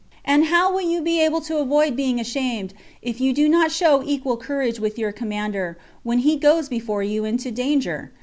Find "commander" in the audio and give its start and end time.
5.11-5.77